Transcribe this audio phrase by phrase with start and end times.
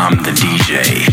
[0.00, 1.08] I'm the DJ.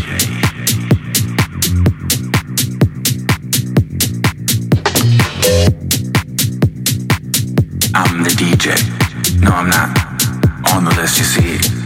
[7.92, 9.42] I'm the DJ.
[9.42, 11.85] No, I'm not on the list, you see.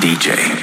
[0.00, 0.59] DJ.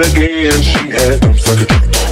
[0.00, 0.62] again.
[0.62, 2.07] She had dumps like a truck.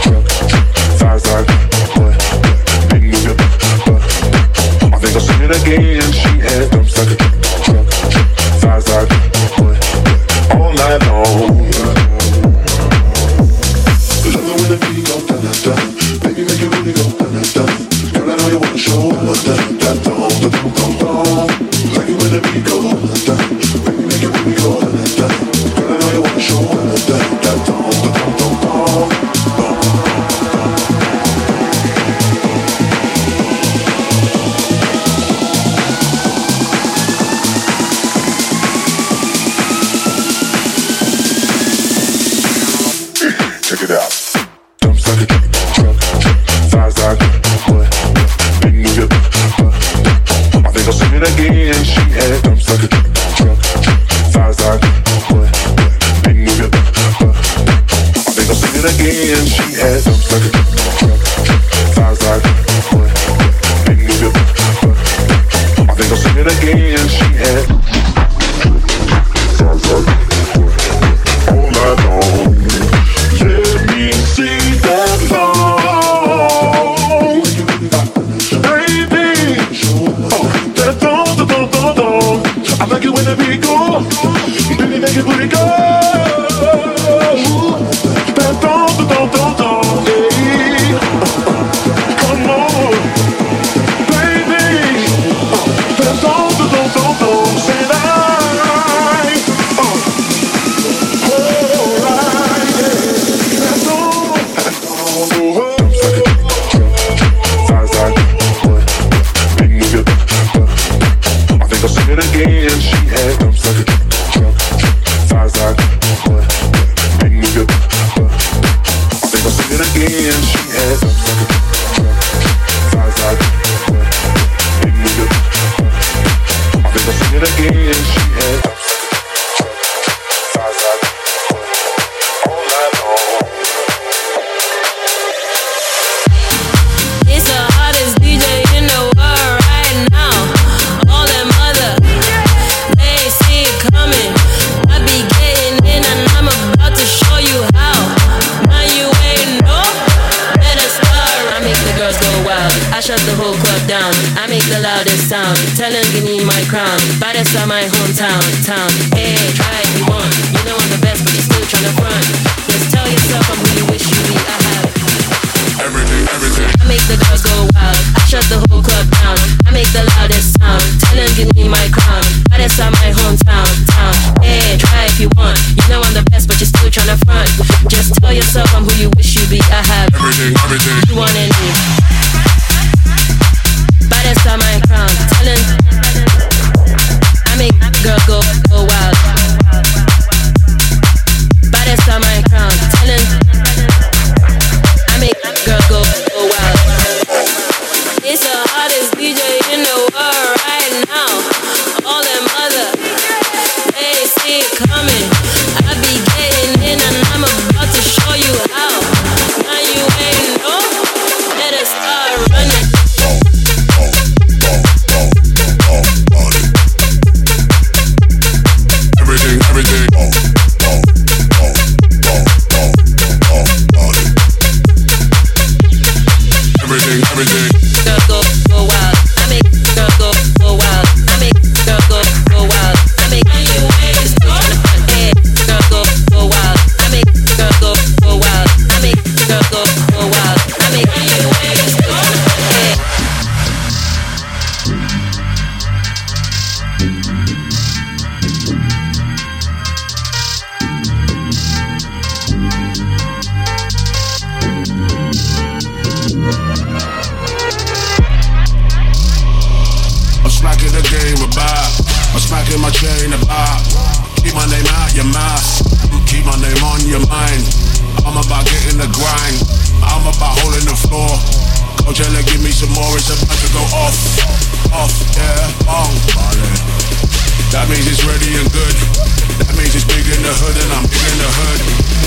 [67.46, 67.85] Yeah.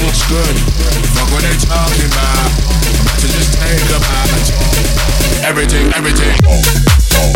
[0.04, 0.56] looks good.
[1.16, 2.52] Fuck what they talking about.
[2.68, 4.50] I'm about to just take a bite.
[5.44, 6.36] Everything, everything.
[6.46, 6.62] Oh,
[7.14, 7.34] oh,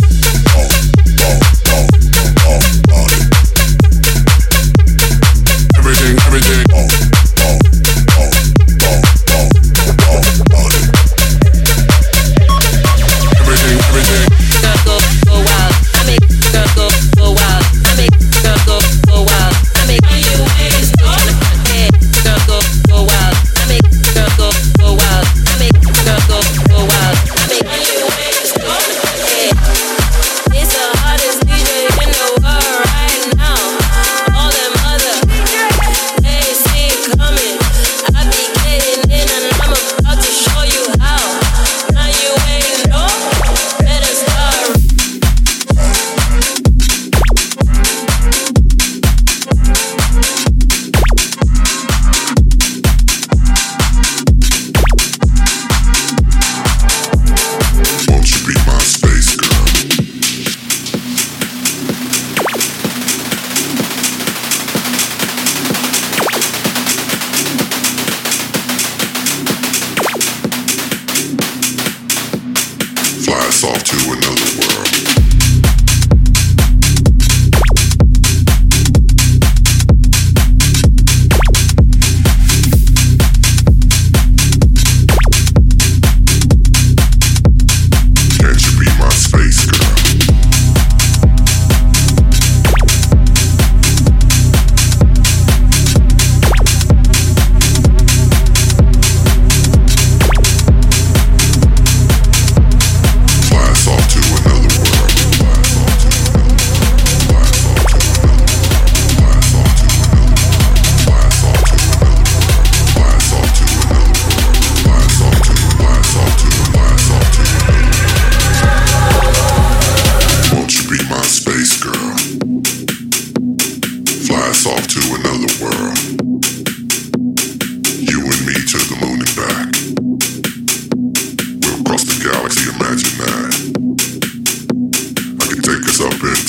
[0.55, 0.69] oh,
[1.19, 2.12] oh, oh.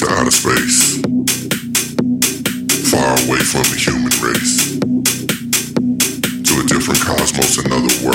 [0.05, 1.01] to outer space,
[2.91, 4.79] far away from the human race,
[6.43, 8.14] to a different cosmos, another world.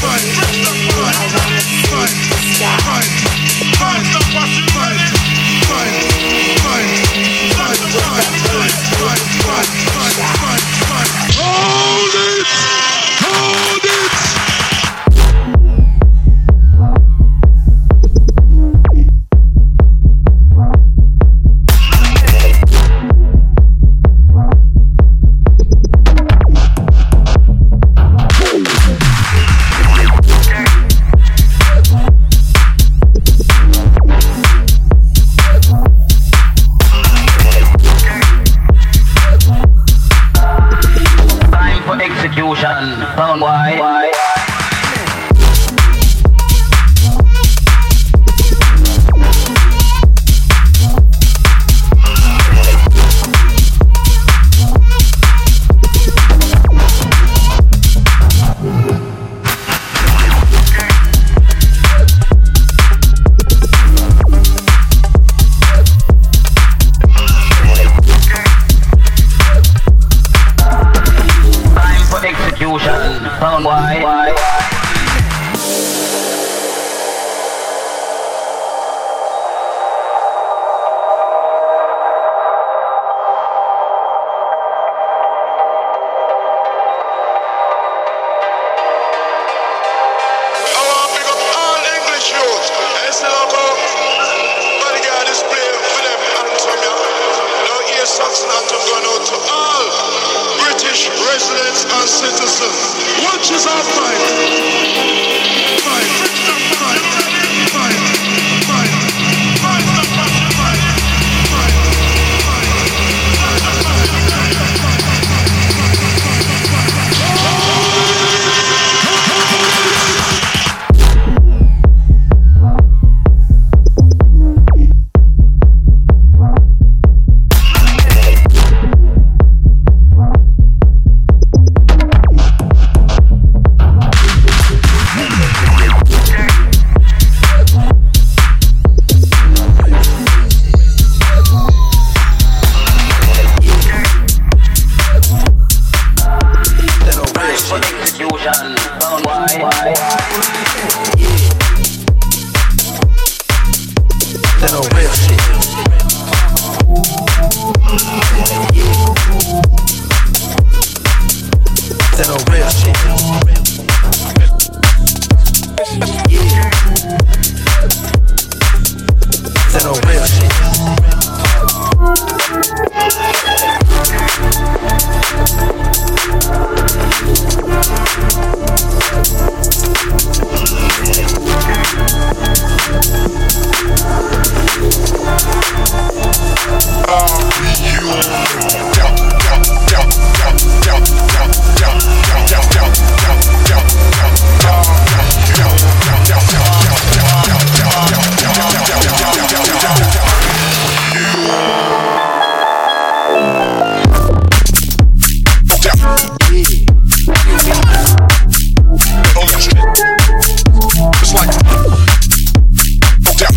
[0.00, 0.22] Run,
[0.62, 1.58] run, run,
[1.90, 3.17] run.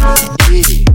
[0.02, 0.91] Yeah.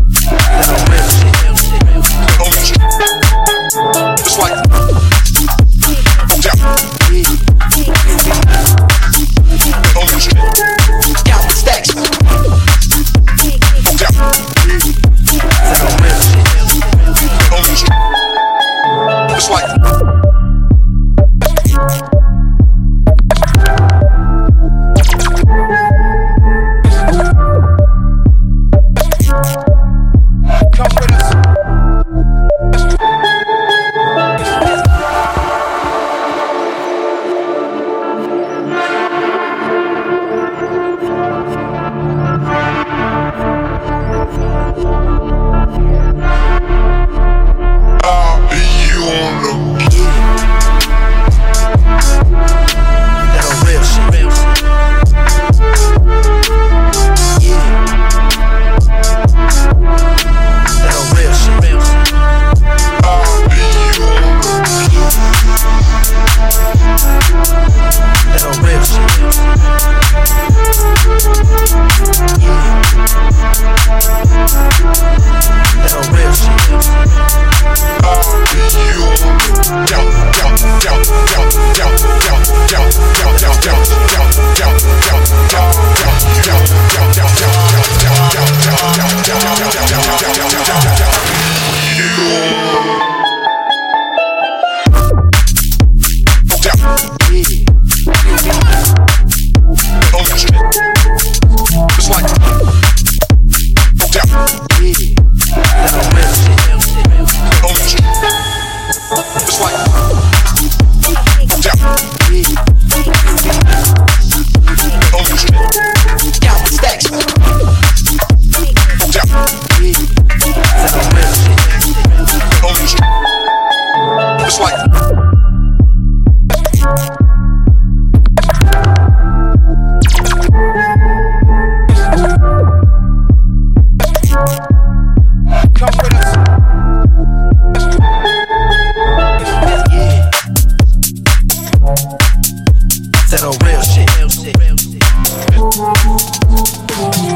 [143.31, 144.09] that old real shit.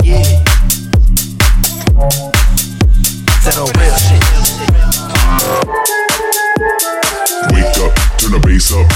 [0.05, 0.45] Yeah.
[3.45, 4.23] That old real shit.
[7.53, 8.87] Wake up, turn the bass up.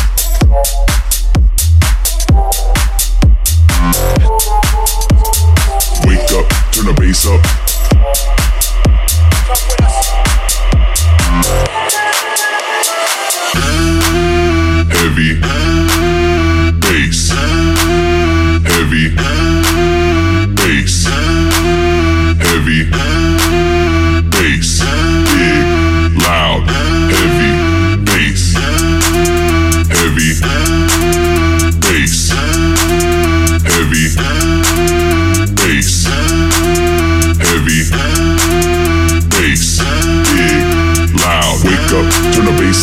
[6.07, 7.64] Wake up, turn the bass up.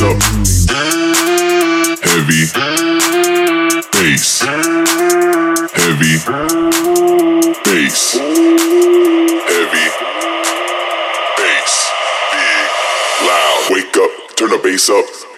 [0.03, 0.21] Up.
[2.01, 2.45] Heavy
[3.93, 4.41] bass.
[5.73, 6.13] Heavy
[7.63, 8.13] bass.
[9.47, 9.87] Heavy
[11.37, 11.91] bass.
[12.31, 12.69] Big,
[13.27, 13.67] loud.
[13.69, 15.30] Wake up, turn the bass up.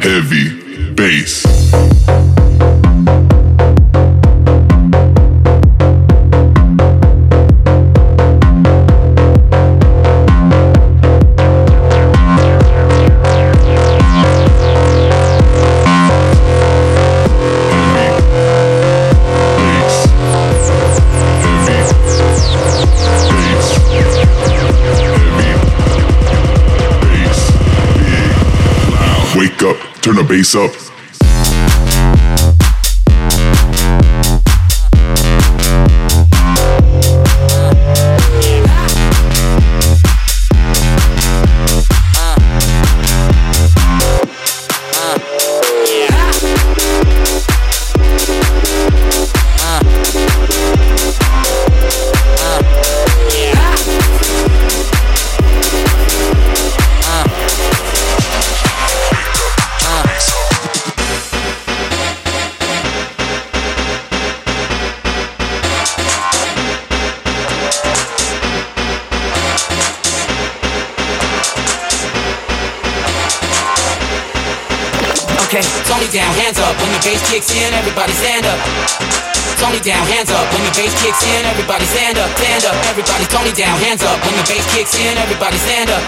[0.00, 0.48] Heavy
[0.94, 1.59] bass.
[30.30, 30.89] Bass up.
[75.50, 76.78] Okay, Tony down, hands up.
[76.78, 78.54] When the bass kicks in, everybody stand up.
[79.58, 80.46] Tony down, hands up.
[80.54, 82.78] When the bass kicks in, everybody stand up, stand up.
[82.86, 84.14] Everybody, Tony down, hands up.
[84.22, 86.06] When the bass kicks in, everybody stand up.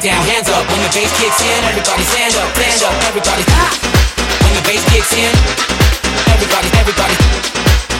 [0.00, 0.64] Down, hands up.
[0.72, 2.96] When the bass kicks in, everybody stand up, stand up.
[3.12, 3.44] Everybody!
[3.44, 5.32] When the bass kicks in,
[6.32, 7.16] everybody, everybody.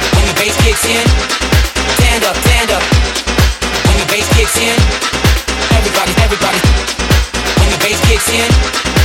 [0.09, 1.05] When the bass kicks in,
[2.01, 2.85] stand up, stand up.
[3.93, 4.77] When the bass kicks in,
[5.77, 6.61] everybody, everybody.
[7.61, 9.04] When the bass kicks in,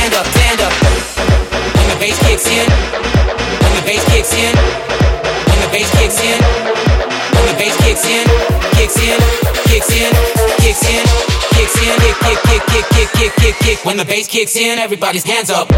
[0.00, 0.72] stand up, stand up.
[1.76, 2.66] When the bass kicks in,
[3.60, 6.40] when the bass kicks in, when the bass kicks in,
[7.36, 8.24] when the bass kicks in,
[8.76, 9.18] kicks in,
[9.68, 10.10] kicks in,
[10.56, 11.04] kicks in,
[11.52, 13.84] kicks in, kick, kick, kick, kick, kick, kick, kick, kick.
[13.84, 15.68] When the bass kicks in, everybody's hands up.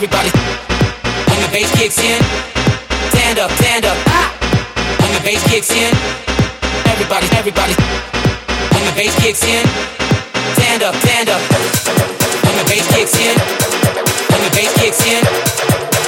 [0.00, 0.32] Everybody.
[1.28, 2.16] When the bass kicks in,
[3.12, 3.98] stand up, stand up.
[4.08, 4.32] Ah!
[4.96, 5.92] When the bass kicks in,
[6.88, 7.76] everybody, everybody.
[8.72, 9.60] When the bass kicks in,
[10.56, 11.42] stand up, stand up.
[12.48, 13.36] When the bass kicks in,
[14.32, 15.20] when the bass kicks in,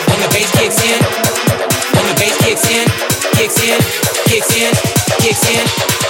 [0.08, 0.96] when the bass kicks in,
[1.92, 2.88] when the bass kicks in,
[3.36, 3.76] kicks in,
[4.24, 4.72] kicks in,
[5.20, 5.64] kicks in,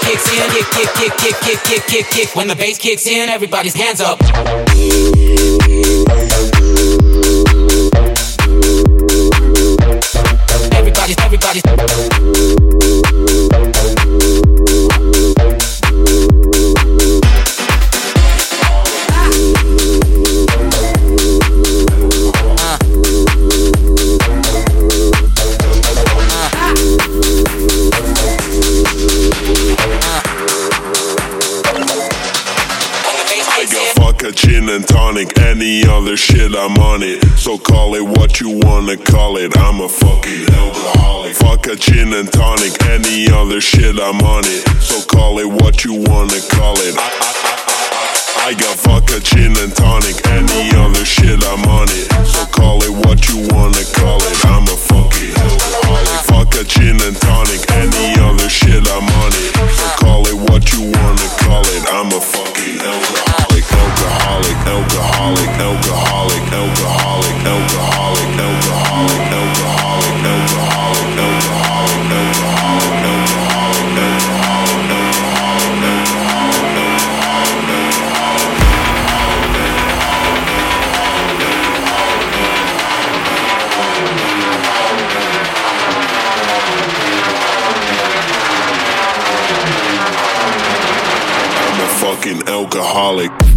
[0.06, 2.28] kicks in, kick, kick, kick, kick, kick, kick, kick, kick.
[2.38, 4.22] When the bass kicks in, everybody's hands up.
[36.52, 37.22] Shit, I'm on it.
[37.38, 39.56] So call it what you wanna call it.
[39.56, 41.34] I'm a fucking alcoholic.
[41.36, 44.66] Fuck a gin and tonic, any other shit, I'm on it.
[44.80, 46.94] So call it what you wanna call it.
[46.96, 47.32] I, I,
[48.44, 52.08] I, I, got vodka, gin and tonic, any other shit, I'm on it.
[52.26, 54.44] So call it what you wanna call it.
[54.44, 56.26] I'm a fucking alcoholic.
[56.28, 59.52] Vodka, gin and tonic, any other shit, I'm on it.
[59.72, 61.82] So call it what you wanna call it.
[61.92, 66.11] I'm a fucking alcoholic, alcoholic, alcoholic, alcoholic,
[92.22, 93.51] fucking alcoholic.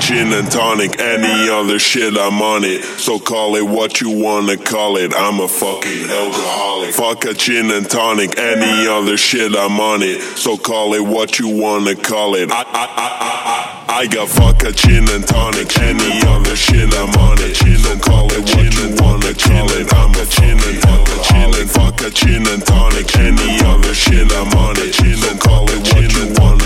[0.00, 2.82] Gin and tonic, any other shit, I'm on it.
[2.98, 5.12] So call it what you wanna call it.
[5.14, 6.94] I'm a fucking alcoholic.
[6.94, 10.20] Vodka, gin and tonic, any other shit, I'm on it.
[10.38, 12.50] So call it what you wanna call it.
[12.50, 17.14] I, I, I, I, I, I got vodka, gin and tonic, any other shit, I'm
[17.20, 17.56] on it.
[17.56, 19.92] So call it what you wanna call it.
[19.92, 20.80] I'm a gin and
[21.24, 24.94] gin and vodka, gin and tonic, any other shit, I'm on it.
[24.94, 26.59] So call it what you wanna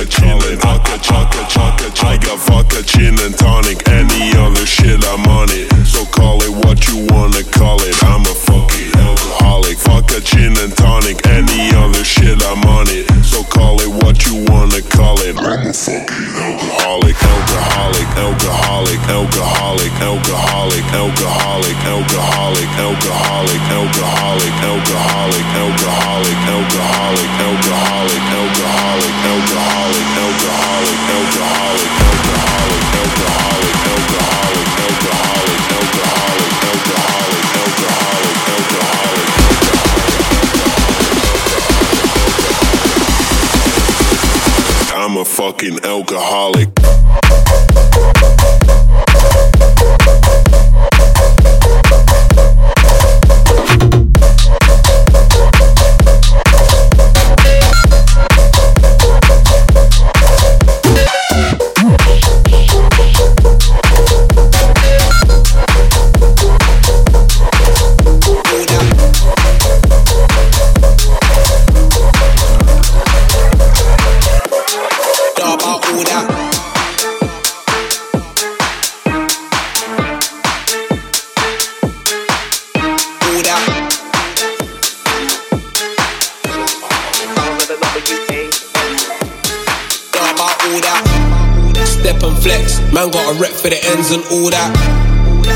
[93.64, 94.68] for the ends and all that.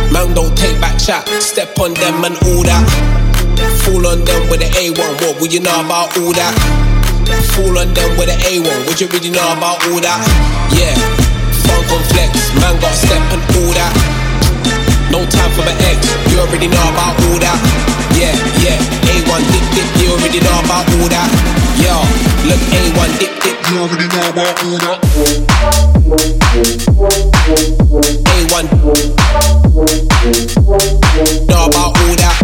[0.09, 2.81] Man don't take back chat, step on them and all that.
[3.85, 6.57] Fall on them with the A1, what would you know about all that?
[7.53, 10.25] Fall on them with the A1, would you really know about all that?
[10.73, 10.97] Yeah,
[11.69, 13.93] funk on flex, man got step and all that.
[15.13, 16.01] No time for my ex,
[16.33, 17.61] you already know about all that.
[18.17, 18.33] Yeah,
[18.65, 18.81] yeah,
[19.21, 21.58] A1 dip dip, you already know about all that.
[21.79, 21.95] Yo,
[22.49, 24.99] look, A1 dip dip, you already know about all that.
[28.27, 28.65] A1
[31.49, 32.37] know about all that.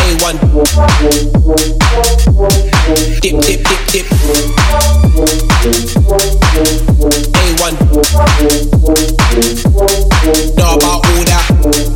[0.00, 0.34] A1
[3.20, 4.06] dip dip dip dip.
[7.36, 7.74] A1
[10.56, 11.89] know about all that.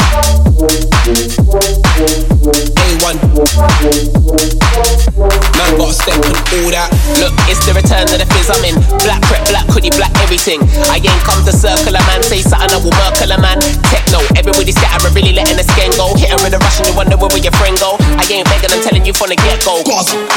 [18.24, 19.84] I ain't begging, I'm telling you from the get go.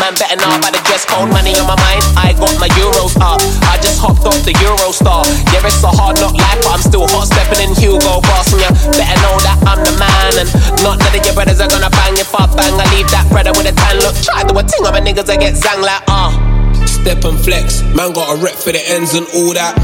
[0.03, 2.03] Man, better know about the dress code, money on my mind.
[2.19, 3.39] I got my euros up.
[3.63, 5.23] I just hopped off the Eurostar.
[5.55, 8.51] Yeah, it's a hard knock life, but I'm still hot stepping in Hugo Boss.
[8.51, 10.35] And you better know that I'm the man.
[10.35, 10.51] And
[10.83, 12.75] not none of your brothers are gonna bang if I bang.
[12.75, 14.19] I leave that brother with a tan look.
[14.19, 16.35] Try to a ting on my niggas, I get zang like, ah.
[16.35, 16.57] Uh.
[16.83, 19.79] Step and flex, man got a rep for the ends and all that.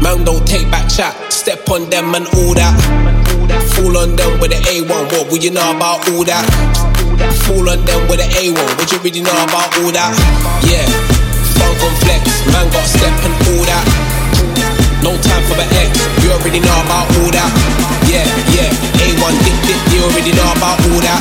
[0.00, 2.72] Man don't take back chat, step on them and all that.
[3.76, 6.89] Fool on them with the A1, what would you know about all that?
[7.44, 10.12] Fool on them with the A1, what you really know about all that?
[10.64, 10.86] Yeah,
[11.58, 13.84] funk and flex, man got step and all that.
[15.04, 17.50] No time for the X, you already know about all that.
[18.08, 18.72] Yeah, yeah,
[19.04, 21.20] A1 dip dip, you already know about all that.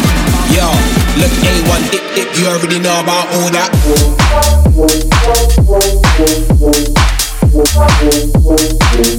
[0.55, 0.67] Yo,
[1.19, 3.69] look A1 dip dip, you already know about all that.
[8.99, 9.18] A1